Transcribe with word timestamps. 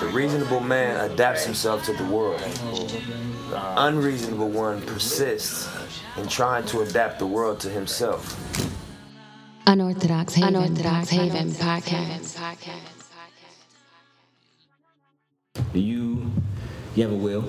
The 0.00 0.06
reasonable 0.06 0.60
man 0.60 1.10
adapts 1.10 1.44
himself 1.44 1.84
to 1.86 1.92
the 1.92 2.04
world. 2.04 2.38
The 2.38 3.82
unreasonable 3.82 4.48
one 4.48 4.80
persists 4.82 5.68
in 6.16 6.28
trying 6.28 6.64
to 6.66 6.82
adapt 6.82 7.18
the 7.18 7.26
world 7.26 7.58
to 7.60 7.68
himself. 7.68 8.38
Unorthodox 9.66 10.34
Haven, 10.34 10.54
Unorthodox 10.54 11.08
Haven 11.10 11.50
podcast. 11.50 12.38
Do 15.72 15.80
you 15.80 16.30
you 16.94 17.02
have 17.02 17.12
a 17.12 17.16
will? 17.16 17.44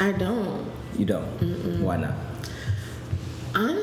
I 0.00 0.12
don't. 0.12 0.70
You 0.96 1.04
don't. 1.04 1.80
Why 1.82 1.96
not? 1.96 2.14
Honestly, 3.54 3.81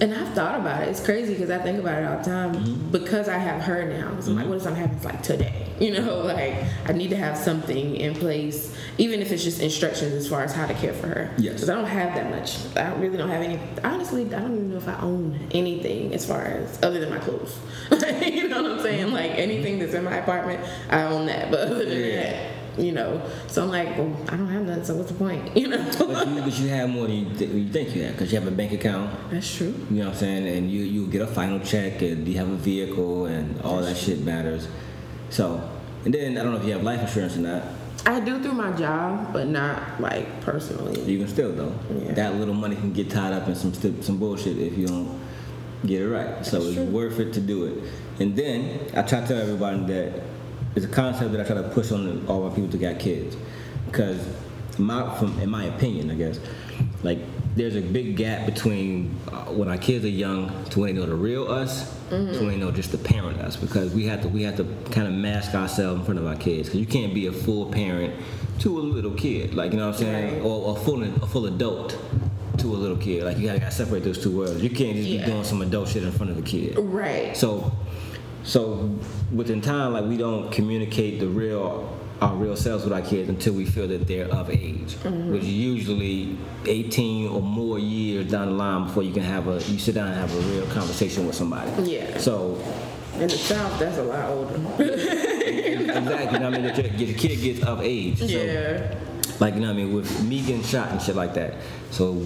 and 0.00 0.14
I've 0.14 0.32
thought 0.34 0.60
about 0.60 0.82
it. 0.82 0.88
It's 0.88 1.04
crazy 1.04 1.32
because 1.34 1.50
I 1.50 1.58
think 1.58 1.78
about 1.78 2.02
it 2.02 2.06
all 2.06 2.18
the 2.18 2.24
time 2.24 2.54
Mm-hmm. 2.54 2.90
because 2.90 3.28
I 3.28 3.38
have 3.38 3.60
her 3.62 3.84
now. 3.88 4.14
'Cause 4.14 4.28
I'm 4.28 4.36
like, 4.36 4.46
what 4.46 4.56
if 4.56 4.62
something 4.62 4.80
happens 4.82 5.04
like 5.04 5.22
today? 5.22 5.64
You 5.78 5.92
know, 5.92 6.22
like 6.22 6.56
I 6.86 6.92
need 6.92 7.10
to 7.10 7.16
have 7.16 7.36
something 7.38 7.94
in 7.94 8.12
place, 8.14 8.74
even 8.98 9.20
if 9.22 9.30
it's 9.30 9.44
just 9.44 9.60
instructions 9.60 10.12
as 10.12 10.26
far 10.26 10.42
as 10.42 10.52
how 10.52 10.66
to 10.66 10.74
care 10.74 10.92
for 10.92 11.06
her. 11.06 11.30
Yes. 11.38 11.52
Because 11.54 11.70
I 11.70 11.76
don't 11.76 11.84
have 11.84 12.16
that 12.16 12.30
much. 12.32 12.56
I 12.76 12.92
really 12.96 13.16
don't 13.16 13.28
have 13.28 13.42
any. 13.42 13.60
Honestly, 13.84 14.22
I 14.26 14.40
don't 14.40 14.54
even 14.56 14.70
know 14.72 14.76
if 14.78 14.88
I 14.88 14.98
own 15.00 15.38
anything 15.52 16.12
as 16.14 16.26
far 16.26 16.42
as 16.42 16.80
other 16.82 16.98
than 16.98 17.10
my 17.10 17.18
clothes. 17.20 17.56
you 18.26 18.48
know 18.48 18.60
what 18.64 18.72
I'm 18.72 18.80
saying? 18.80 19.12
Like 19.12 19.30
anything 19.38 19.78
that's 19.78 19.94
in 19.94 20.02
my 20.02 20.16
apartment, 20.16 20.58
I 20.90 21.02
own 21.02 21.26
that. 21.26 21.52
But 21.52 21.60
other 21.68 21.84
than 21.84 21.96
Yeah. 22.00 22.22
that, 22.32 22.52
you 22.78 22.92
know. 22.92 23.20
So 23.46 23.62
I'm 23.62 23.70
like, 23.70 23.96
well, 23.98 24.14
I 24.28 24.36
don't 24.36 24.48
have 24.48 24.62
nothing. 24.62 24.84
So 24.84 24.94
what's 24.94 25.10
the 25.10 25.16
point? 25.18 25.56
You 25.56 25.68
know. 25.68 25.84
But 25.98 26.28
you, 26.28 26.40
but 26.42 26.58
you 26.58 26.68
have 26.68 26.88
more 26.88 27.06
than 27.06 27.16
you, 27.16 27.34
th- 27.36 27.50
you 27.50 27.68
think 27.68 27.94
you 27.94 28.02
have 28.04 28.12
because 28.12 28.32
you 28.32 28.38
have 28.38 28.46
a 28.48 28.54
bank 28.54 28.72
account. 28.72 29.10
That's 29.30 29.56
true. 29.56 29.74
You 29.90 29.96
know 29.98 30.04
what 30.06 30.14
I'm 30.14 30.18
saying? 30.18 30.46
And 30.46 30.70
you 30.70 30.82
you 30.82 31.06
get 31.08 31.22
a 31.22 31.26
final 31.26 31.58
check 31.60 32.00
and 32.02 32.26
you 32.26 32.36
have 32.38 32.48
a 32.48 32.56
vehicle 32.56 33.26
and 33.26 33.60
all 33.62 33.80
that 33.82 33.96
shit 33.96 34.20
matters. 34.20 34.68
So, 35.30 35.68
and 36.04 36.14
then 36.14 36.38
I 36.38 36.42
don't 36.42 36.52
know 36.52 36.60
if 36.60 36.64
you 36.64 36.72
have 36.72 36.82
life 36.82 37.00
insurance 37.00 37.36
or 37.36 37.40
not. 37.40 37.62
I 38.06 38.20
do 38.20 38.40
through 38.42 38.52
my 38.52 38.70
job, 38.72 39.32
but 39.32 39.48
not 39.48 40.00
like 40.00 40.40
personally. 40.40 41.00
You 41.02 41.18
can 41.18 41.28
still 41.28 41.52
though. 41.52 41.74
Yeah. 41.90 42.12
That 42.12 42.34
little 42.36 42.54
money 42.54 42.76
can 42.76 42.92
get 42.92 43.10
tied 43.10 43.32
up 43.32 43.48
in 43.48 43.54
some 43.54 43.74
st- 43.74 44.04
some 44.04 44.18
bullshit 44.18 44.56
if 44.58 44.78
you 44.78 44.86
don't 44.86 45.20
get 45.84 46.02
it 46.02 46.08
right. 46.08 46.44
So 46.46 46.58
it's 46.62 46.74
true. 46.74 46.84
worth 46.84 47.18
it 47.18 47.32
to 47.34 47.40
do 47.40 47.64
it. 47.66 47.92
And 48.20 48.34
then 48.36 48.80
I 48.96 49.02
try 49.02 49.20
to 49.20 49.26
tell 49.26 49.38
everybody 49.38 49.84
that 49.92 50.22
it's 50.78 50.86
a 50.92 50.94
concept 50.94 51.32
that 51.32 51.40
I 51.40 51.44
try 51.44 51.56
to 51.60 51.68
push 51.70 51.92
on 51.92 52.24
all 52.28 52.48
my 52.48 52.54
people 52.54 52.70
to 52.70 52.78
got 52.78 52.98
kids, 52.98 53.36
because 53.86 54.26
my 54.78 55.14
from 55.18 55.38
in 55.40 55.50
my 55.50 55.64
opinion, 55.64 56.10
I 56.10 56.14
guess, 56.14 56.38
like 57.02 57.18
there's 57.56 57.74
a 57.76 57.80
big 57.80 58.16
gap 58.16 58.46
between 58.46 59.18
uh, 59.32 59.46
when 59.46 59.68
our 59.68 59.78
kids 59.78 60.04
are 60.04 60.08
young 60.08 60.64
to 60.66 60.80
when 60.80 60.94
they 60.94 61.00
know 61.00 61.06
the 61.06 61.14
real 61.14 61.50
us 61.50 61.92
to 62.10 62.16
when 62.16 62.48
they 62.48 62.56
know 62.56 62.70
just 62.70 62.92
the 62.92 62.98
parent 62.98 63.40
us. 63.40 63.56
Because 63.56 63.92
we 63.92 64.04
have 64.06 64.22
to 64.22 64.28
we 64.28 64.42
have 64.44 64.56
to 64.56 64.64
kind 64.92 65.08
of 65.08 65.12
mask 65.14 65.54
ourselves 65.54 65.98
in 66.00 66.04
front 66.06 66.20
of 66.20 66.26
our 66.26 66.36
kids. 66.36 66.68
Because 66.68 66.80
you 66.80 66.86
can't 66.86 67.12
be 67.12 67.26
a 67.26 67.32
full 67.32 67.66
parent 67.72 68.14
to 68.60 68.78
a 68.78 68.80
little 68.80 69.10
kid. 69.12 69.54
Like 69.54 69.72
you 69.72 69.78
know 69.78 69.86
what 69.88 69.96
I'm 69.96 70.00
saying? 70.00 70.34
Right. 70.36 70.42
or 70.44 70.76
a 70.76 70.80
full 70.80 71.02
a 71.02 71.26
full 71.26 71.46
adult 71.46 71.98
to 72.58 72.66
a 72.68 72.78
little 72.78 72.96
kid. 72.96 73.24
Like 73.24 73.38
you 73.38 73.46
gotta, 73.46 73.58
gotta 73.60 73.72
separate 73.72 74.04
those 74.04 74.22
two 74.22 74.36
worlds. 74.36 74.62
You 74.62 74.70
can't 74.70 74.96
just 74.96 75.08
Yeah. 75.08 75.24
be 75.24 75.32
doing 75.32 75.44
some 75.44 75.60
adult 75.62 75.88
shit 75.88 76.02
in 76.04 76.12
front 76.12 76.30
of 76.30 76.38
a 76.38 76.42
kid. 76.42 76.76
Right. 76.78 77.36
so, 77.36 77.72
so 78.44 78.96
within 79.32 79.60
time, 79.60 79.92
like 79.92 80.04
we 80.04 80.16
don't 80.16 80.50
communicate 80.50 81.20
the 81.20 81.28
real 81.28 81.94
our 82.20 82.34
real 82.34 82.56
selves 82.56 82.82
with 82.82 82.92
our 82.92 83.02
kids 83.02 83.28
until 83.28 83.54
we 83.54 83.64
feel 83.64 83.86
that 83.86 84.06
they're 84.08 84.26
of 84.26 84.50
age, 84.50 84.94
mm-hmm. 84.96 85.30
which 85.30 85.42
is 85.42 85.52
usually 85.52 86.36
18 86.66 87.28
or 87.28 87.40
more 87.40 87.78
years 87.78 88.28
down 88.28 88.46
the 88.46 88.52
line 88.54 88.86
before 88.86 89.04
you 89.04 89.12
can 89.12 89.22
have 89.22 89.46
a 89.46 89.62
you 89.70 89.78
sit 89.78 89.94
down 89.94 90.08
and 90.08 90.16
have 90.16 90.34
a 90.34 90.40
real 90.50 90.66
conversation 90.66 91.26
with 91.26 91.36
somebody. 91.36 91.70
Yeah. 91.82 92.18
So 92.18 92.60
In 93.14 93.28
the 93.28 93.30
South, 93.30 93.78
that's 93.78 93.98
a 93.98 94.02
lot 94.02 94.30
older. 94.30 94.54
exactly, 94.82 96.38
I 96.38 96.50
mean, 96.50 96.62
that 96.62 96.76
your, 96.76 96.86
your 97.08 97.18
kid 97.18 97.40
gets 97.40 97.62
of 97.64 97.80
age. 97.82 98.18
So, 98.18 98.24
yeah. 98.26 98.94
like 99.38 99.54
you 99.54 99.60
know 99.60 99.68
what 99.68 99.74
I 99.74 99.76
mean 99.76 99.94
with 99.94 100.24
me 100.24 100.40
getting 100.40 100.62
shot 100.62 100.90
and 100.90 101.00
shit 101.00 101.14
like 101.14 101.34
that. 101.34 101.54
So 101.90 102.24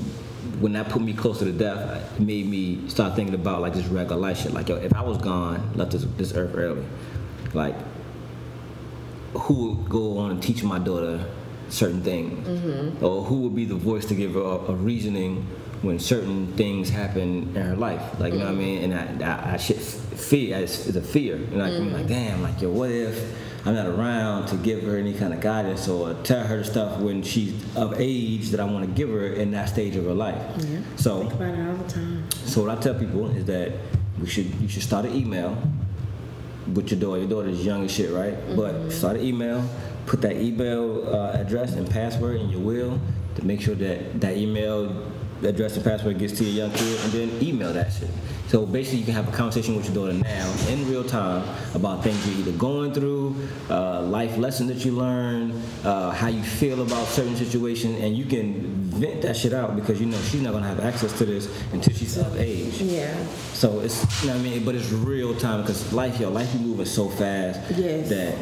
when 0.61 0.73
that 0.73 0.89
put 0.89 1.03
me 1.03 1.13
closer 1.13 1.45
to 1.45 1.53
death, 1.53 2.13
it 2.17 2.21
made 2.21 2.47
me 2.47 2.89
start 2.89 3.15
thinking 3.15 3.35
about 3.35 3.61
like 3.61 3.75
this 3.75 3.87
regular 3.87 4.21
life 4.21 4.39
shit. 4.39 4.53
Like 4.53 4.69
yo, 4.69 4.77
if 4.77 4.95
I 4.95 5.03
was 5.03 5.19
gone, 5.19 5.73
left 5.75 5.93
this 5.93 6.05
this 6.17 6.35
earth 6.35 6.55
early, 6.55 6.85
like 7.55 7.75
who 9.35 9.69
would 9.69 9.89
go 9.89 10.19
on 10.19 10.33
and 10.33 10.43
teach 10.43 10.63
my 10.63 10.79
daughter 10.79 11.25
certain 11.69 12.03
things, 12.03 12.47
mm-hmm. 12.47 13.05
or 13.05 13.25
who 13.25 13.41
would 13.43 13.55
be 13.55 13.65
the 13.65 13.75
voice 13.75 14.05
to 14.07 14.15
give 14.15 14.35
her 14.35 14.41
a, 14.41 14.73
a 14.73 14.75
reasoning 14.75 15.47
when 15.81 15.99
certain 15.99 16.47
things 16.53 16.91
happen 16.91 17.51
in 17.57 17.63
her 17.63 17.77
life, 17.77 18.21
like 18.21 18.33
you 18.33 18.39
know 18.39 18.45
what 18.45 18.55
I 18.55 18.57
mm-hmm. 18.57 18.83
mean, 18.83 18.93
and 18.93 19.23
I, 19.25 19.51
I, 19.51 19.55
I 19.55 19.57
shit 19.57 19.79
fear, 19.79 20.59
it's, 20.59 20.87
it's 20.87 20.97
a 20.97 21.03
fear, 21.03 21.37
and 21.37 21.59
like 21.59 21.73
I'm 21.73 21.93
like 21.93 22.07
damn, 22.07 22.43
like 22.43 22.61
yo, 22.61 22.71
what 22.71 22.91
if 22.91 23.17
I'm 23.65 23.75
not 23.75 23.87
around 23.87 24.47
to 24.49 24.57
give 24.57 24.83
her 24.83 24.97
any 24.97 25.15
kind 25.15 25.33
of 25.33 25.41
guidance 25.41 25.87
or 25.89 26.15
tell 26.25 26.45
her 26.45 26.65
stuff 26.65 26.99
when 27.01 27.23
she's 27.23 27.55
of 27.77 27.95
age 28.01 28.51
that 28.51 28.59
I 28.61 28.65
want 28.65 28.85
to 28.87 28.91
give 28.93 29.09
her 29.09 29.27
in 29.29 29.53
that 29.53 29.69
stage 29.69 29.95
of 29.97 30.05
her 30.05 30.15
life. 30.15 30.41
Yeah. 30.59 30.81
So, 30.97 31.21
Think 31.21 31.35
about 31.35 31.55
it 31.55 31.69
all 31.69 31.77
the 31.77 31.89
time. 31.93 32.31
so 32.45 32.63
what 32.65 32.77
I 32.77 32.81
tell 32.81 32.95
people 32.95 33.31
is 33.37 33.45
that 33.45 33.73
we 34.21 34.27
should 34.27 34.47
you 34.61 34.69
should 34.69 34.83
start 34.83 35.05
an 35.05 35.15
email 35.15 35.57
with 36.75 36.91
your 36.91 36.99
daughter. 37.01 37.21
Your 37.21 37.29
daughter's 37.29 37.65
young 37.65 37.85
as 37.85 37.93
shit, 37.93 38.11
right? 38.13 38.35
Mm-hmm. 38.35 38.57
But 38.57 38.91
start 38.91 39.17
an 39.17 39.23
email, 39.25 39.69
put 40.07 40.21
that 40.23 40.37
email 40.37 41.09
uh, 41.15 41.33
address 41.33 41.75
and 41.75 41.89
password 41.89 42.41
in 42.41 42.51
your 42.51 42.61
will 42.61 43.01
to 43.37 43.45
make 43.47 43.61
sure 43.61 43.75
that 43.77 44.21
that 44.21 44.37
email 44.37 45.07
address 45.45 45.77
and 45.77 45.85
password 45.85 46.19
gets 46.19 46.37
to 46.39 46.45
your 46.45 46.67
young 46.67 46.77
kid, 46.77 47.01
and 47.05 47.13
then 47.13 47.43
email 47.43 47.73
that 47.73 47.93
shit. 47.93 48.09
So 48.49 48.67
basically, 48.67 48.99
you 49.01 49.05
can 49.07 49.15
have 49.15 49.29
a 49.29 49.33
conversation 49.33 49.77
with 49.77 49.87
your 49.87 49.95
daughter 49.95 50.13
now 50.13 50.55
in 50.69 50.87
real 50.91 51.05
time 51.05 51.43
about 51.75 52.03
things 52.05 52.27
you're 52.29 52.39
either 52.47 52.59
going 52.59 52.93
through, 52.93 53.35
uh, 53.71 54.03
life 54.03 54.37
lessons 54.37 54.69
that 54.69 54.85
you 54.85 54.93
learn, 54.93 55.53
uh, 55.85 56.11
how 56.11 56.29
you 56.29 56.43
feel 56.43 56.83
about 56.83 57.07
certain 57.09 57.35
situations, 57.35 58.01
and 58.03 58.15
you 58.17 58.27
can 58.27 58.61
vent 58.93 59.23
that 59.23 59.37
shit 59.37 59.55
out 59.55 59.75
because 59.75 59.99
you 60.01 60.07
know 60.07 60.19
she's 60.29 60.43
not 60.43 60.53
gonna 60.53 60.67
have 60.67 60.81
access 60.81 61.17
to 61.17 61.25
this 61.25 61.49
until 61.73 61.95
she's 61.95 62.19
of 62.19 62.39
age. 62.39 62.75
Yeah. 62.83 63.15
So 63.55 63.81
it's, 63.81 64.23
you 64.23 64.29
know 64.29 64.35
what 64.37 64.41
I 64.41 64.43
mean? 64.51 64.65
But 64.65 64.75
it's 64.75 64.91
real 64.93 65.35
time 65.35 65.63
because 65.63 65.91
life, 65.95 66.21
yo, 66.21 66.29
life 66.29 66.53
be 66.53 66.59
moving 66.59 66.85
so 66.85 67.09
fast 67.09 67.59
Yes. 67.75 68.09
that 68.11 68.35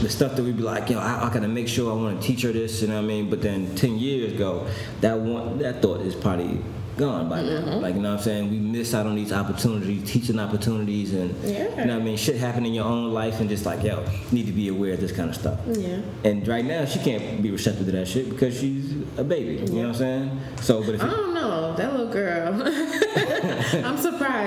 the 0.00 0.08
stuff 0.08 0.36
that 0.36 0.42
we'd 0.42 0.56
be 0.56 0.62
like, 0.62 0.88
yo, 0.90 0.98
I, 0.98 1.26
I 1.28 1.32
gotta 1.32 1.48
make 1.48 1.68
sure 1.68 1.90
I 1.92 1.94
want 1.94 2.20
to 2.20 2.26
teach 2.26 2.42
her 2.42 2.52
this, 2.52 2.82
you 2.82 2.88
know 2.88 2.96
what 2.96 3.04
I 3.04 3.06
mean? 3.06 3.30
But 3.30 3.42
then 3.42 3.74
ten 3.76 3.98
years 3.98 4.32
ago, 4.32 4.66
that 5.00 5.18
one, 5.18 5.58
that 5.58 5.82
thought 5.82 6.00
is 6.00 6.14
probably 6.14 6.60
gone 6.96 7.28
by 7.30 7.40
now. 7.40 7.48
Mm-hmm. 7.48 7.80
Like, 7.80 7.94
you 7.94 8.02
know 8.02 8.10
what 8.10 8.18
I'm 8.18 8.24
saying? 8.24 8.50
We 8.50 8.58
miss 8.58 8.92
out 8.92 9.06
on 9.06 9.14
these 9.14 9.32
opportunities, 9.32 10.10
teaching 10.10 10.38
opportunities, 10.38 11.14
and 11.14 11.34
Yeah. 11.42 11.68
you 11.80 11.84
know 11.86 11.94
what 11.94 12.02
I 12.02 12.04
mean? 12.04 12.16
Shit 12.18 12.36
happen 12.36 12.66
in 12.66 12.74
your 12.74 12.84
own 12.84 13.12
life, 13.12 13.40
and 13.40 13.48
just 13.48 13.64
like, 13.64 13.82
yo, 13.82 14.00
you 14.02 14.08
need 14.32 14.46
to 14.46 14.52
be 14.52 14.68
aware 14.68 14.94
of 14.94 15.00
this 15.00 15.12
kind 15.12 15.30
of 15.30 15.34
stuff. 15.34 15.58
Yeah. 15.66 16.00
And 16.24 16.46
right 16.46 16.64
now, 16.64 16.84
she 16.84 16.98
can't 16.98 17.42
be 17.42 17.50
receptive 17.50 17.86
to 17.86 17.92
that 17.92 18.06
shit 18.08 18.28
because 18.28 18.58
she's 18.58 18.92
a 19.16 19.24
baby. 19.24 19.64
You 19.64 19.66
know 19.66 19.74
what 19.80 19.86
I'm 19.88 19.94
saying? 19.94 20.40
So, 20.60 20.82
but 20.84 20.94
if 20.96 21.02
I 21.02 21.06
don't 21.10 21.34
know. 21.34 21.74
That 21.76 21.92
little 21.92 22.08
girl. 22.12 22.54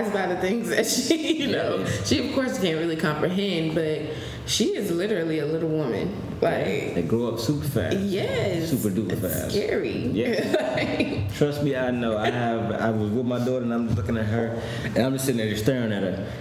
Surprised 0.01 0.13
by 0.13 0.33
the 0.33 0.41
things 0.41 0.69
that 0.69 0.85
she, 0.85 1.37
you 1.43 1.51
know, 1.51 1.85
she 2.05 2.27
of 2.27 2.33
course 2.35 2.59
can't 2.59 2.77
really 2.79 2.95
comprehend, 2.95 3.75
but 3.75 4.01
she 4.45 4.75
is 4.75 4.91
literally 4.91 5.39
a 5.39 5.45
little 5.45 5.69
woman. 5.69 6.15
Like, 6.41 6.95
they 6.95 7.05
grow 7.07 7.27
up 7.33 7.39
super 7.39 7.65
fast. 7.67 7.97
yes. 7.97 8.69
Super 8.69 8.89
duper 8.89 9.19
fast. 9.19 9.51
Scary. 9.51 10.07
Yeah. 10.07 10.59
Like, 10.73 11.33
Trust 11.35 11.63
me, 11.63 11.75
I 11.75 11.91
know. 11.91 12.17
I 12.17 12.29
have. 12.31 12.71
I 12.73 12.89
was 12.89 13.09
with 13.11 13.25
my 13.25 13.37
daughter, 13.39 13.61
and 13.63 13.73
I'm 13.73 13.89
looking 13.95 14.17
at 14.17 14.25
her, 14.25 14.61
and 14.83 14.97
I'm 14.97 15.13
just 15.13 15.25
sitting 15.25 15.37
there 15.37 15.49
just 15.49 15.63
staring 15.63 15.91
at 15.91 16.01
her. 16.03 16.31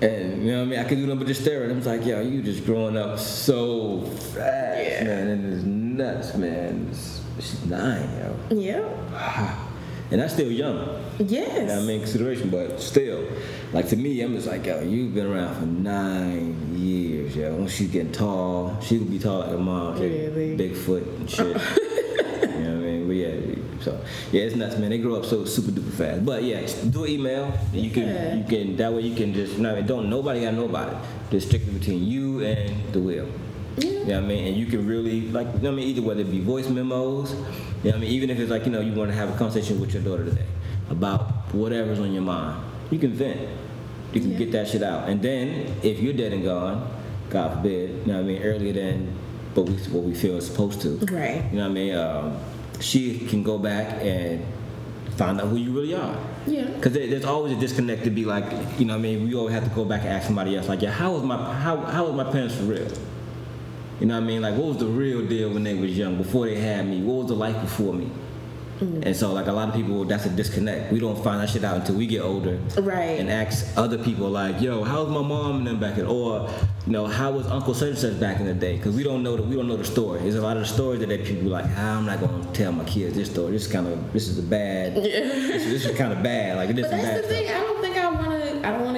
And 0.00 0.44
you 0.44 0.52
know 0.52 0.58
what 0.58 0.62
I 0.62 0.70
mean? 0.70 0.78
I 0.80 0.84
could 0.84 0.96
do 0.98 1.06
nothing 1.06 1.18
but 1.20 1.26
just 1.28 1.42
stare 1.42 1.62
at 1.64 1.70
her. 1.70 1.74
I'm 1.76 1.82
like, 1.84 2.04
yo, 2.06 2.20
you 2.22 2.42
just 2.42 2.64
growing 2.64 2.96
up 2.96 3.18
so 3.18 4.00
fast, 4.02 4.36
Yeah. 4.36 5.04
man. 5.04 5.28
And 5.28 5.52
it's 5.54 5.64
nuts, 5.64 6.34
man. 6.36 6.88
It's, 6.90 7.20
she's 7.40 7.64
nine, 7.66 8.08
yo. 8.50 8.56
yeah. 8.56 9.68
And 10.12 10.20
that's 10.20 10.34
still 10.34 10.52
young. 10.52 11.02
Yes. 11.18 11.72
I 11.72 11.80
mean, 11.86 12.00
consideration, 12.00 12.50
but 12.50 12.78
still, 12.82 13.26
like 13.72 13.88
to 13.88 13.96
me, 13.96 14.20
I'm 14.20 14.34
just 14.34 14.46
like, 14.46 14.66
yo, 14.66 14.82
you've 14.82 15.14
been 15.14 15.24
around 15.24 15.54
for 15.58 15.64
nine 15.64 16.76
years, 16.76 17.34
yo. 17.34 17.54
When 17.54 17.66
she's 17.66 17.90
getting 17.90 18.12
tall, 18.12 18.78
she 18.82 18.98
could 18.98 19.10
be 19.10 19.18
tall 19.18 19.38
like 19.40 19.48
her 19.48 19.56
mom? 19.56 19.98
Really? 19.98 20.54
Bigfoot 20.54 21.06
and 21.16 21.30
shit. 21.30 21.46
you 21.46 21.52
know 21.54 22.74
what 22.76 22.84
I 22.84 22.90
mean? 22.90 23.06
But 23.06 23.16
yeah, 23.16 23.80
so 23.80 24.04
yeah, 24.32 24.42
it's 24.42 24.54
nuts, 24.54 24.76
man. 24.76 24.90
They 24.90 24.98
grow 24.98 25.14
up 25.16 25.24
so 25.24 25.46
super 25.46 25.70
duper 25.72 25.92
fast. 25.94 26.26
But 26.26 26.42
yeah, 26.42 26.60
do 26.90 27.04
an 27.04 27.10
email. 27.10 27.58
You 27.72 27.90
can, 27.90 28.08
Yeah. 28.08 28.34
you 28.34 28.44
can. 28.44 28.76
That 28.76 28.92
way, 28.92 29.00
you 29.00 29.16
can 29.16 29.32
just, 29.32 29.54
you 29.54 29.62
know, 29.62 29.70
what 29.70 29.78
I 29.78 29.80
mean? 29.80 29.88
don't 29.88 30.10
nobody 30.10 30.42
got 30.42 30.52
nobody. 30.52 30.94
Just 31.30 31.46
strictly 31.48 31.72
between 31.72 32.04
you 32.04 32.44
and 32.44 32.92
the 32.92 33.00
will. 33.00 33.28
Yeah. 33.76 33.90
You 33.90 33.98
know 34.06 34.14
what 34.16 34.24
I 34.24 34.26
mean? 34.26 34.46
And 34.48 34.56
you 34.56 34.66
can 34.66 34.86
really, 34.86 35.22
like, 35.30 35.46
you 35.46 35.52
know 35.60 35.70
what 35.70 35.72
I 35.72 35.76
mean? 35.76 35.88
Either 35.88 36.02
whether 36.02 36.20
it 36.20 36.30
be 36.30 36.40
voice 36.40 36.68
memos, 36.68 37.32
you 37.32 37.38
know 37.38 37.44
what 37.82 37.94
I 37.94 37.98
mean? 37.98 38.10
Even 38.10 38.30
if 38.30 38.38
it's 38.38 38.50
like, 38.50 38.66
you 38.66 38.72
know, 38.72 38.80
you 38.80 38.92
want 38.92 39.10
to 39.10 39.16
have 39.16 39.34
a 39.34 39.38
conversation 39.38 39.80
with 39.80 39.94
your 39.94 40.02
daughter 40.02 40.24
today 40.24 40.46
about 40.90 41.52
whatever's 41.54 41.98
on 42.00 42.12
your 42.12 42.22
mind, 42.22 42.62
you 42.90 42.98
can 42.98 43.12
vent. 43.12 43.40
You 44.12 44.20
can 44.20 44.32
Yeah. 44.32 44.38
get 44.38 44.52
that 44.52 44.68
shit 44.68 44.82
out. 44.82 45.08
And 45.08 45.22
then, 45.22 45.66
if 45.82 46.00
you're 46.00 46.12
dead 46.12 46.32
and 46.34 46.44
gone, 46.44 46.86
God 47.30 47.54
forbid, 47.56 47.90
you 47.90 48.12
know 48.12 48.14
what 48.14 48.20
I 48.20 48.22
mean? 48.24 48.42
Earlier 48.42 48.72
than 48.74 49.08
what 49.54 49.66
we, 49.68 49.74
what 49.74 50.02
we 50.04 50.14
feel 50.14 50.36
is 50.36 50.46
supposed 50.46 50.82
to. 50.82 50.98
Right. 51.10 51.42
You 51.50 51.58
know 51.58 51.62
what 51.64 51.70
I 51.70 51.74
mean? 51.74 51.94
Um, 51.94 52.36
she 52.80 53.20
can 53.20 53.42
go 53.42 53.56
back 53.58 54.02
and 54.02 54.44
find 55.16 55.40
out 55.40 55.48
who 55.48 55.56
you 55.56 55.72
really 55.72 55.94
are. 55.94 56.16
Yeah. 56.46 56.64
Because 56.64 56.92
there's 56.92 57.24
always 57.24 57.52
a 57.52 57.60
disconnect 57.60 58.04
to 58.04 58.10
be 58.10 58.24
like, 58.26 58.44
you 58.78 58.84
know 58.84 58.94
what 58.94 58.98
I 58.98 59.02
mean? 59.02 59.24
We 59.26 59.34
always 59.34 59.54
have 59.54 59.64
to 59.64 59.70
go 59.74 59.84
back 59.84 60.00
and 60.02 60.10
ask 60.10 60.26
somebody 60.26 60.56
else, 60.56 60.68
like, 60.68 60.82
yeah, 60.82 60.90
how 60.90 61.12
was 61.12 61.22
my, 61.22 61.36
how, 61.54 61.76
how 61.78 62.04
was 62.06 62.14
my 62.14 62.30
parents 62.30 62.54
for 62.56 62.64
real? 62.64 62.86
You 64.02 64.08
know 64.08 64.14
what 64.16 64.24
I 64.24 64.26
mean? 64.26 64.42
Like, 64.42 64.56
what 64.56 64.66
was 64.66 64.78
the 64.78 64.86
real 64.86 65.24
deal 65.24 65.50
when 65.50 65.62
they 65.62 65.74
was 65.74 65.96
young, 65.96 66.16
before 66.16 66.46
they 66.46 66.56
had 66.58 66.88
me? 66.88 67.00
What 67.04 67.18
was 67.18 67.26
the 67.28 67.36
life 67.36 67.60
before 67.60 67.94
me? 67.94 68.10
And 68.80 69.14
so, 69.14 69.32
like 69.32 69.46
a 69.46 69.52
lot 69.52 69.68
of 69.68 69.76
people, 69.76 70.04
that's 70.04 70.26
a 70.26 70.28
disconnect. 70.28 70.90
We 70.92 70.98
don't 70.98 71.22
find 71.22 71.40
that 71.40 71.48
shit 71.50 71.62
out 71.62 71.76
until 71.76 71.94
we 71.94 72.08
get 72.08 72.20
older, 72.22 72.58
Right. 72.80 73.20
And 73.20 73.30
ask 73.30 73.64
other 73.78 73.96
people, 73.96 74.28
like, 74.28 74.60
"Yo, 74.60 74.82
how 74.82 75.04
was 75.04 75.08
my 75.14 75.22
mom 75.22 75.58
and 75.58 75.66
them 75.68 75.78
back 75.78 75.98
in?" 75.98 76.06
Or, 76.06 76.50
you 76.84 76.90
know, 76.92 77.06
how 77.06 77.30
was 77.30 77.46
Uncle 77.46 77.74
such 77.74 77.90
and 77.90 77.98
such 77.98 78.18
back 78.18 78.40
in 78.40 78.46
the 78.46 78.54
day? 78.54 78.78
Because 78.78 78.96
we 78.96 79.04
don't 79.04 79.22
know 79.22 79.36
the 79.36 79.44
we 79.44 79.54
don't 79.54 79.68
know 79.68 79.76
the 79.76 79.84
story. 79.84 80.18
There's 80.22 80.34
a 80.34 80.42
lot 80.42 80.56
of 80.56 80.64
the 80.64 80.68
stories 80.68 80.98
that, 80.98 81.10
that 81.10 81.24
people 81.24 81.48
like. 81.48 81.66
Ah, 81.76 81.96
I'm 81.98 82.06
not 82.06 82.18
gonna 82.20 82.44
tell 82.54 82.72
my 82.72 82.82
kids 82.82 83.14
this 83.14 83.30
story. 83.30 83.52
This 83.52 83.68
kind 83.68 83.86
of 83.86 84.12
this 84.12 84.26
is 84.26 84.36
a 84.40 84.42
bad. 84.42 84.96
This, 84.96 85.62
this 85.72 85.84
is 85.86 85.96
kind 85.96 86.12
of 86.12 86.20
bad. 86.20 86.56
Like 86.56 86.74
this 86.74 86.88
But 86.90 86.98
is 86.98 87.04
that's 87.04 87.14
bad. 87.20 87.24
the 87.24 87.28
thing. 87.28 87.48
I 87.50 87.60
don't 87.60 87.62
think 87.62 87.62
I 87.62 87.70
want 87.70 87.81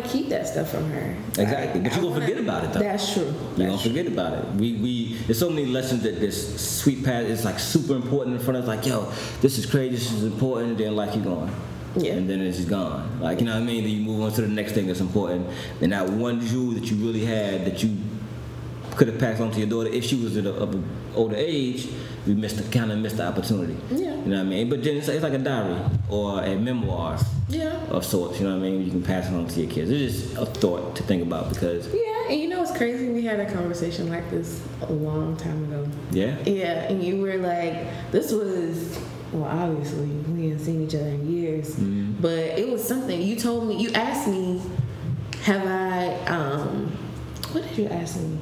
to. 0.04 0.10
I 0.10 0.12
don't 0.12 0.12
want 0.12 0.12
to 0.12 0.12
keep 0.12 0.28
that 0.30 0.46
stuff 0.46 0.70
from 0.70 0.90
her. 0.90 1.16
Exactly. 1.28 1.80
But 1.80 1.92
I 1.92 1.96
you 1.96 2.02
gonna 2.02 2.20
forget 2.20 2.38
about 2.38 2.64
it, 2.64 2.72
though. 2.72 2.80
That's 2.80 3.12
true. 3.12 3.24
You 3.24 3.32
don't 3.32 3.68
That's 3.68 3.82
true. 3.82 3.90
forget 3.90 4.06
about 4.06 4.32
it. 4.34 4.44
We 4.54 4.74
we 4.74 5.14
there's 5.26 5.38
so 5.38 5.50
many 5.50 5.66
lessons 5.66 6.02
that 6.02 6.20
this 6.20 6.80
sweet 6.80 7.04
path 7.04 7.26
is 7.26 7.44
like 7.44 7.58
super 7.58 7.94
important 7.96 8.36
in 8.36 8.42
front 8.42 8.58
of 8.58 8.64
us. 8.64 8.68
Like 8.68 8.86
yo, 8.86 9.10
this 9.40 9.58
is 9.58 9.66
crazy. 9.66 9.96
This 9.96 10.12
is 10.12 10.24
important. 10.24 10.70
And 10.72 10.80
then 10.80 10.96
like 10.96 11.14
you're 11.14 11.24
going. 11.24 11.54
Yeah. 11.96 12.14
And 12.14 12.28
then 12.28 12.40
it's 12.40 12.56
just 12.56 12.68
gone. 12.68 13.20
Like 13.20 13.40
you 13.40 13.46
know 13.46 13.54
what 13.54 13.62
I 13.62 13.66
mean. 13.66 13.84
Then 13.84 13.92
you 13.92 14.00
move 14.00 14.22
on 14.22 14.32
to 14.32 14.42
the 14.42 14.48
next 14.48 14.72
thing 14.72 14.86
that's 14.86 15.00
important. 15.00 15.46
And 15.80 15.92
that 15.92 16.08
one 16.08 16.40
jewel 16.40 16.72
that 16.72 16.90
you 16.90 16.96
really 16.96 17.24
had 17.24 17.64
that 17.66 17.82
you 17.82 17.96
could 18.96 19.08
have 19.08 19.18
passed 19.18 19.40
on 19.40 19.50
to 19.50 19.58
your 19.58 19.68
daughter 19.68 19.88
if 19.88 20.04
she 20.04 20.16
was 20.16 20.36
at 20.36 20.46
an 20.46 20.84
older 21.14 21.36
age, 21.36 21.88
we 22.26 22.34
missed 22.34 22.56
the, 22.56 22.62
kind 22.76 22.90
of 22.90 22.98
missed 22.98 23.16
the 23.18 23.26
opportunity. 23.26 23.76
Yeah. 23.90 23.98
You 24.14 24.30
know 24.30 24.36
what 24.38 24.40
I 24.40 24.42
mean? 24.44 24.70
But 24.70 24.82
then 24.82 24.96
it's, 24.96 25.08
it's 25.08 25.22
like 25.22 25.34
a 25.34 25.38
diary 25.38 25.78
or 26.08 26.42
a 26.42 26.56
memoir 26.56 27.18
Yeah. 27.48 27.72
of 27.90 28.04
sorts. 28.04 28.40
You 28.40 28.46
know 28.48 28.58
what 28.58 28.64
I 28.66 28.70
mean? 28.70 28.84
You 28.84 28.90
can 28.90 29.02
pass 29.02 29.28
it 29.28 29.34
on 29.34 29.46
to 29.46 29.60
your 29.60 29.70
kids. 29.70 29.90
It's 29.90 30.22
just 30.22 30.36
a 30.38 30.46
thought 30.46 30.96
to 30.96 31.02
think 31.02 31.22
about 31.22 31.50
because 31.50 31.86
Yeah, 31.92 32.30
and 32.30 32.40
you 32.40 32.48
know 32.48 32.60
what's 32.60 32.74
crazy? 32.76 33.08
We 33.10 33.22
had 33.22 33.40
a 33.40 33.52
conversation 33.52 34.08
like 34.08 34.30
this 34.30 34.62
a 34.82 34.92
long 34.92 35.36
time 35.36 35.64
ago. 35.64 35.86
yeah. 36.12 36.36
Yeah, 36.46 36.84
and 36.90 37.02
you 37.02 37.20
were 37.20 37.36
like, 37.36 37.86
this 38.10 38.32
was, 38.32 38.98
well, 39.32 39.44
obviously, 39.44 40.06
we 40.06 40.48
hadn't 40.48 40.64
seen 40.64 40.82
each 40.86 40.94
other 40.94 41.08
in 41.08 41.30
years, 41.30 41.74
Mm-hmm. 41.74 42.22
but 42.22 42.38
it 42.58 42.68
was 42.68 42.82
something. 42.82 43.20
You 43.20 43.36
told 43.36 43.68
me, 43.68 43.76
you 43.76 43.90
asked 43.92 44.28
me, 44.28 44.62
have 45.42 45.66
I, 45.66 46.14
um, 46.26 46.86
what 47.52 47.62
did 47.68 47.76
you 47.76 47.86
ask 47.88 48.16
me? 48.18 48.38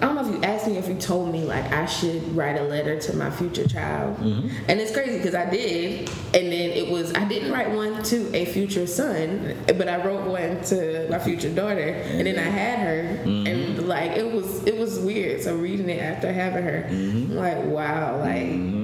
I 0.00 0.06
don't 0.06 0.14
know 0.14 0.28
if 0.28 0.32
you 0.32 0.40
asked 0.68 0.88
me 0.88 0.92
if 0.94 0.96
you 0.96 1.00
told 1.00 1.32
me 1.32 1.44
like 1.44 1.70
I 1.72 1.86
should 1.86 2.36
write 2.36 2.58
a 2.58 2.62
letter 2.64 2.98
to 3.00 3.16
my 3.16 3.30
future 3.30 3.66
child, 3.66 4.16
Mm-hmm. 4.18 4.48
and 4.68 4.80
it's 4.80 4.92
crazy 4.92 5.18
because 5.18 5.34
I 5.34 5.48
did, 5.48 6.08
and 6.34 6.52
then 6.52 6.70
it 6.70 6.90
was 6.90 7.12
I 7.14 7.24
didn't 7.24 7.52
write 7.52 7.70
one 7.70 8.02
to 8.04 8.34
a 8.36 8.44
future 8.46 8.86
son, 8.86 9.54
but 9.66 9.88
I 9.88 10.04
wrote 10.04 10.26
one 10.26 10.62
to 10.64 11.06
my 11.10 11.18
future 11.18 11.50
daughter, 11.52 11.88
and 11.88 12.26
then 12.26 12.38
I 12.38 12.42
had 12.50 12.78
her, 12.80 13.24
Mm-hmm. 13.24 13.46
and 13.46 13.88
like 13.88 14.12
it 14.12 14.30
was 14.32 14.64
it 14.64 14.76
was 14.78 14.98
weird. 15.00 15.42
So 15.42 15.56
reading 15.56 15.88
it 15.88 16.00
after 16.02 16.32
having 16.32 16.62
her, 16.64 16.86
Mm-hmm. 16.90 17.32
Like 17.34 17.64
wow, 17.64 18.18
like 18.20 18.78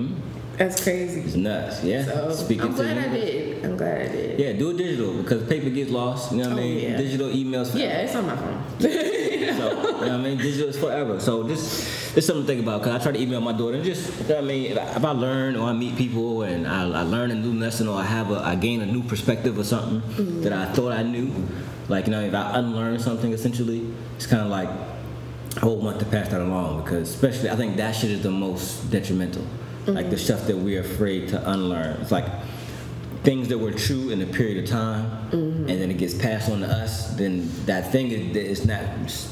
that's 0.57 0.83
crazy. 0.85 1.21
It's 1.23 1.35
nuts. 1.35 1.83
Yeah. 1.83 2.05
So 2.05 2.31
Speaking 2.31 2.63
I'm 2.67 2.77
to 2.77 2.83
glad 2.83 2.97
you. 2.97 3.03
I 3.03 3.09
did. 3.15 3.65
I'm 3.65 3.77
glad 3.77 4.03
I 4.03 4.09
did. 4.09 4.39
Yeah, 4.39 4.53
do 4.53 4.71
it 4.71 4.77
digital 4.77 5.15
because 5.21 5.49
paper 5.49 5.69
gets 5.71 5.91
lost. 5.91 6.31
You 6.31 6.39
know 6.39 6.51
what 6.51 6.59
I 6.59 6.63
Oh, 6.63 6.65
mean? 6.65 6.79
yeah. 6.79 6.97
Digital 6.97 7.29
emails 7.29 7.73
forever. 7.73 7.79
Yeah, 7.79 8.03
it's 8.07 8.15
on 8.15 8.27
my 8.27 8.37
phone. 8.37 8.63
You 10.05 10.11
know 10.13 10.19
what 10.19 10.27
I 10.27 10.29
mean? 10.31 10.39
Digital 10.39 10.69
is 10.69 10.79
forever. 10.79 11.21
So 11.21 11.43
this, 11.43 11.61
this 12.15 12.19
is 12.19 12.27
something 12.27 12.43
to 12.43 12.47
think 12.47 12.63
about 12.63 12.83
because 12.83 13.01
I 13.01 13.03
try 13.03 13.13
to 13.13 13.21
email 13.21 13.41
my 13.41 13.53
daughter 13.53 13.77
and 13.77 13.85
just, 13.85 14.21
you 14.23 14.29
know 14.29 14.39
I 14.39 14.41
mean? 14.43 14.73
If 14.73 14.79
I, 14.79 14.83
if 14.97 15.05
I 15.05 15.11
learn 15.11 15.57
or 15.57 15.69
I 15.69 15.73
meet 15.73 15.97
people 15.97 16.43
and 16.43 16.67
I, 16.67 16.83
I 17.01 17.03
learn 17.03 17.31
a 17.31 17.35
new 17.35 17.59
lesson 17.59 17.89
or 17.89 17.99
I 17.99 18.05
have 18.05 18.31
a, 18.31 18.37
I 18.37 18.55
gain 18.55 18.81
a 18.83 18.87
new 18.87 19.03
perspective 19.03 19.59
or 19.59 19.65
something 19.65 20.01
Mm-hmm. 20.01 20.43
that 20.43 20.53
I 20.53 20.67
thought 20.73 20.93
I 20.93 21.03
knew, 21.03 21.33
like, 21.89 22.07
you 22.07 22.13
know, 22.13 22.21
if 22.21 22.35
I 22.35 22.59
unlearn 22.59 22.99
something 22.99 23.33
essentially, 23.33 23.93
it's 24.17 24.27
kind 24.27 24.43
of 24.43 24.49
like 24.49 24.69
I 25.63 25.67
would 25.67 25.79
want 25.83 25.99
to 26.01 26.07
pass 26.07 26.29
that 26.31 26.41
along 26.41 26.83
because 26.83 27.09
especially 27.15 27.49
I 27.51 27.57
think 27.57 27.77
that 27.77 27.93
shit 27.95 28.11
is 28.11 28.23
the 28.23 28.31
most 28.31 28.91
detrimental. 28.91 29.45
Like 29.87 30.09
the 30.09 30.17
stuff 30.17 30.47
that 30.47 30.57
we're 30.57 30.81
afraid 30.81 31.29
to 31.29 31.51
unlearn. 31.51 32.01
It's 32.01 32.11
like 32.11 32.25
things 33.25 33.49
that 33.49 33.59
were 33.59 33.73
true 33.73 34.11
in 34.11 34.21
a 34.23 34.27
period 34.27 34.63
of 34.63 34.71
time 34.71 35.25
and 35.35 35.69
then 35.69 35.91
it 35.91 35.99
gets 35.99 36.15
passed 36.15 36.51
on 36.51 36.61
to 36.61 36.67
us, 36.67 37.15
then 37.17 37.49
that 37.67 37.91
thing 37.91 38.11
is, 38.11 38.37
is 38.37 38.67
not 38.67 38.83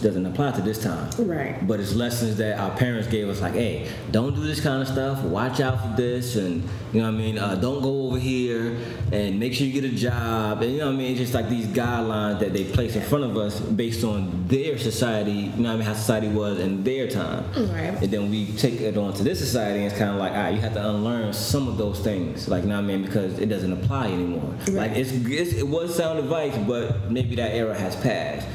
doesn't 0.03 0.27
apply 0.27 0.51
to 0.53 0.63
this 0.63 0.83
time. 0.83 1.11
Right. 1.19 1.67
But 1.67 1.79
it's 1.79 1.95
lessons 1.95 2.37
that 2.39 2.59
our 2.59 2.77
parents 2.77 3.07
gave 3.09 3.29
us, 3.29 3.41
like, 3.41 3.55
hey, 3.55 3.89
don't 4.11 4.35
do 4.35 4.43
this 4.43 4.61
kind 4.61 4.83
of 4.83 4.89
stuff. 4.89 5.23
Watch 5.23 5.61
out 5.61 5.81
for 5.81 5.97
this, 5.97 6.37
and 6.37 6.63
you 6.93 7.01
know 7.01 7.11
what 7.11 7.15
I 7.15 7.19
mean. 7.19 7.39
Uh, 7.39 7.55
don't 7.57 7.83
go 7.83 8.07
over 8.07 8.19
here, 8.19 8.79
and 9.13 9.39
make 9.39 9.55
sure 9.55 9.67
you 9.67 9.81
get 9.81 9.85
a 9.85 9.95
job. 9.95 10.63
And 10.63 10.73
you 10.73 10.79
know 10.79 10.87
what 10.87 10.95
I 10.95 10.99
mean. 10.99 11.11
It's 11.13 11.21
just 11.21 11.35
like 11.35 11.49
these 11.49 11.67
guidelines 11.67 12.41
that 12.41 12.53
they 12.53 12.65
place 12.65 12.97
in 12.97 13.03
front 13.03 13.25
of 13.25 13.37
us 13.37 13.61
based 13.61 14.05
on 14.05 14.47
their 14.49 14.79
society. 14.79 15.33
You 15.33 15.51
know 15.63 15.69
what 15.69 15.75
I 15.75 15.77
mean? 15.77 15.87
How 15.87 15.95
society 15.95 16.29
was 16.29 16.59
in 16.59 16.83
their 16.83 17.09
time. 17.09 17.45
Right. 17.53 18.03
And 18.03 18.11
then 18.11 18.31
we 18.31 18.47
take 18.53 18.81
it 18.81 18.97
on 18.97 19.13
to 19.15 19.23
this 19.23 19.39
society, 19.39 19.81
and 19.81 19.91
it's 19.91 19.99
kind 19.99 20.11
of 20.11 20.17
like, 20.17 20.33
ah, 20.35 20.49
you 20.49 20.61
have 20.61 20.75
to 20.75 20.89
unlearn 20.89 21.33
some 21.33 21.69
of 21.69 21.77
those 21.77 22.01
things, 22.01 22.49
like, 22.49 22.63
you 22.63 22.69
know 22.69 22.77
what 22.77 22.85
I 22.85 22.87
mean, 22.87 23.03
because 23.03 23.39
it 23.39 23.47
doesn't 23.47 23.73
apply 23.73 23.82
anymore. 23.91 24.55
Like, 24.69 24.93
it's, 24.93 25.13
it's 25.13 25.53
it 25.55 25.67
was 25.67 25.95
sound 25.95 26.19
advice, 26.19 26.57
but 26.67 27.11
maybe 27.11 27.35
that 27.37 27.55
era 27.55 27.75
has 27.79 27.97
passed. 27.97 28.47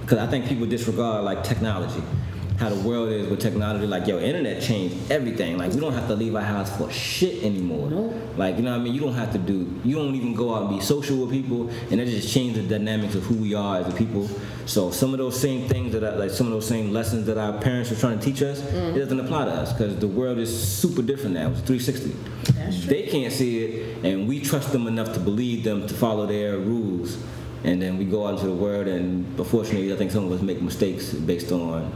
Because 0.00 0.18
I 0.18 0.26
think 0.26 0.46
people 0.46 0.66
disregard 0.66 1.24
like 1.24 1.42
technology, 1.42 2.02
how 2.58 2.68
the 2.68 2.80
world 2.88 3.08
is 3.08 3.28
with 3.28 3.40
technology. 3.40 3.86
Like, 3.86 4.06
yo, 4.06 4.18
internet 4.20 4.62
changed 4.62 5.10
everything. 5.10 5.58
Like, 5.58 5.72
we 5.72 5.80
don't 5.80 5.92
have 5.92 6.06
to 6.08 6.14
leave 6.14 6.36
our 6.36 6.42
house 6.42 6.76
for 6.76 6.90
shit 6.90 7.42
anymore. 7.42 7.90
Nope. 7.90 8.14
Like, 8.36 8.56
you 8.56 8.62
know 8.62 8.70
what 8.70 8.80
I 8.80 8.84
mean? 8.84 8.94
You 8.94 9.00
don't 9.00 9.14
have 9.14 9.32
to 9.32 9.38
do. 9.38 9.80
You 9.84 9.96
don't 9.96 10.14
even 10.14 10.34
go 10.34 10.54
out 10.54 10.62
and 10.62 10.70
be 10.70 10.80
social 10.80 11.18
with 11.18 11.30
people, 11.30 11.68
and 11.90 12.00
it 12.00 12.06
just 12.06 12.32
changed 12.32 12.56
the 12.56 12.62
dynamics 12.62 13.14
of 13.16 13.24
who 13.24 13.34
we 13.34 13.54
are 13.54 13.78
as 13.78 13.88
a 13.92 13.96
people. 13.96 14.28
So 14.66 14.90
some 14.90 15.12
of 15.12 15.18
those 15.18 15.38
same 15.38 15.68
things 15.68 15.92
that, 15.92 16.04
I, 16.04 16.14
like 16.14 16.30
some 16.30 16.46
of 16.46 16.52
those 16.52 16.66
same 16.66 16.92
lessons 16.92 17.26
that 17.26 17.38
our 17.38 17.60
parents 17.60 17.90
were 17.90 17.96
trying 17.96 18.18
to 18.18 18.24
teach 18.24 18.42
us, 18.42 18.60
mm. 18.60 18.94
it 18.94 18.98
doesn't 18.98 19.18
apply 19.18 19.46
to 19.46 19.50
us 19.50 19.72
because 19.72 19.98
the 19.98 20.08
world 20.08 20.38
is 20.38 20.50
super 20.56 21.02
different 21.02 21.34
now. 21.34 21.50
It's 21.50 21.60
360. 21.60 22.10
That's 22.52 22.78
true. 22.80 22.86
They 22.88 23.02
can't 23.08 23.32
see 23.32 23.64
it, 23.64 24.04
and 24.04 24.28
we 24.28 24.40
trust 24.40 24.70
them 24.70 24.86
enough 24.86 25.12
to 25.14 25.20
believe 25.20 25.64
them 25.64 25.86
to 25.88 25.94
follow 25.94 26.26
their 26.26 26.58
rules. 26.58 27.18
And 27.64 27.80
then 27.80 27.96
we 27.96 28.04
go 28.04 28.26
out 28.26 28.34
into 28.34 28.46
the 28.46 28.52
world, 28.52 28.86
and 28.86 29.26
unfortunately, 29.38 29.92
I 29.92 29.96
think 29.96 30.12
some 30.12 30.24
of 30.24 30.32
us 30.32 30.42
make 30.42 30.60
mistakes 30.60 31.12
based 31.12 31.50
on 31.50 31.90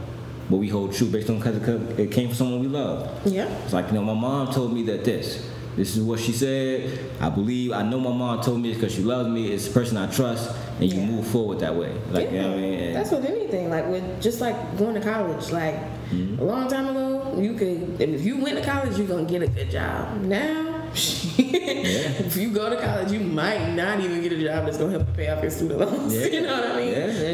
what 0.49 0.57
we 0.59 0.67
hold 0.67 0.93
true, 0.93 1.07
based 1.07 1.29
on 1.29 1.37
because 1.39 1.55
it 1.99 2.11
came 2.11 2.27
from 2.27 2.35
someone 2.35 2.59
we 2.59 2.67
love. 2.67 3.09
Yeah. 3.25 3.45
It's 3.63 3.73
like, 3.73 3.87
you 3.87 3.93
know, 3.93 4.03
my 4.03 4.13
mom 4.13 4.51
told 4.51 4.73
me 4.73 4.83
that 4.83 5.05
this. 5.05 5.47
This 5.75 5.95
is 5.95 6.03
what 6.03 6.19
she 6.19 6.33
said. 6.33 6.99
I 7.21 7.29
believe, 7.29 7.71
I 7.71 7.83
know 7.83 7.99
my 7.99 8.11
mom 8.11 8.41
told 8.41 8.59
me 8.59 8.73
because 8.73 8.93
she 8.93 9.01
loves 9.01 9.29
me. 9.29 9.51
It's 9.53 9.67
a 9.67 9.71
person 9.71 9.95
I 9.97 10.07
trust, 10.11 10.53
and 10.79 10.91
you 10.91 10.99
Yeah. 10.99 11.05
move 11.05 11.27
forward 11.27 11.59
that 11.59 11.73
way. 11.75 11.93
Like, 12.11 12.31
you 12.31 12.41
know 12.41 12.49
what 12.49 12.57
I 12.57 12.61
mean? 12.61 12.73
And- 12.79 12.95
That's 12.95 13.11
with 13.11 13.25
anything. 13.25 13.69
Like 13.69 13.87
with 13.87 14.21
just 14.21 14.41
like 14.41 14.77
going 14.77 14.95
to 14.95 15.01
college. 15.01 15.51
Like 15.51 15.75
Mm-hmm. 16.09 16.41
a 16.41 16.43
long 16.43 16.67
time 16.67 16.87
ago, 16.87 17.35
you 17.37 17.53
could 17.53 18.01
and 18.01 18.15
if 18.15 18.25
you 18.25 18.37
went 18.41 18.57
to 18.57 18.63
college, 18.65 18.97
you're 18.97 19.05
gonna 19.07 19.25
get 19.29 19.43
a 19.43 19.47
good 19.47 19.69
job. 19.69 20.19
Now, 20.23 20.75
if 21.37 22.35
you 22.35 22.49
go 22.49 22.67
to 22.69 22.77
college, 22.81 23.11
you 23.11 23.19
might 23.19 23.73
not 23.75 23.99
even 23.99 24.19
get 24.21 24.31
a 24.33 24.43
job 24.43 24.65
that's 24.65 24.77
gonna 24.79 24.89
help 24.91 25.07
you 25.07 25.13
pay 25.13 25.29
off 25.29 25.41
your 25.43 25.51
student 25.51 25.79
loans. 25.79 26.13
Yeah. 26.19 26.25
you 26.25 26.41
know 26.41 26.59
what 26.61 26.71
I 26.71 26.75
mean? 26.77 26.91
Yeah, 26.93 27.31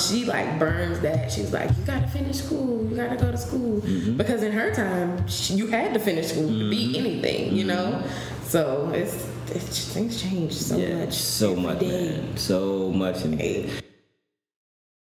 she 0.00 0.24
like 0.24 0.58
burns 0.58 1.00
that. 1.00 1.30
She's 1.30 1.52
like, 1.52 1.68
you 1.76 1.84
gotta 1.84 2.08
finish 2.08 2.36
school. 2.38 2.88
You 2.88 2.96
gotta 2.96 3.16
go 3.16 3.30
to 3.30 3.38
school 3.38 3.80
Mm-hmm. 3.80 4.16
because 4.16 4.42
in 4.42 4.52
her 4.52 4.74
time, 4.74 5.26
she, 5.28 5.54
you 5.54 5.66
had 5.68 5.94
to 5.94 6.00
finish 6.00 6.28
school 6.28 6.48
to 6.48 6.70
be 6.70 6.98
anything. 6.98 7.54
You 7.56 7.64
know. 7.64 8.02
So 8.44 8.90
it's, 8.94 9.14
it's 9.52 9.92
things 9.94 10.20
change 10.20 10.52
so 10.52 10.76
yeah, 10.76 11.04
much. 11.04 11.14
so 11.14 11.54
much, 11.54 11.78
day. 11.78 11.88
man. 12.16 12.36
So 12.36 12.90
much. 12.90 13.20
Hey. 13.22 13.70